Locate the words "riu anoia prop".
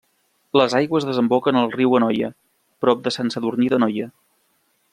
1.75-3.05